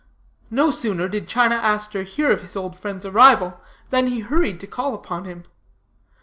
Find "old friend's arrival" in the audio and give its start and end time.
2.55-3.59